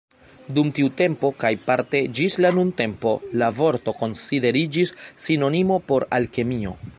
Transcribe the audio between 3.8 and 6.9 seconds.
konsideriĝis sinonimo por Alkemio.